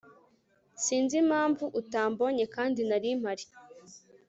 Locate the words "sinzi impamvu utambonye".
0.83-2.43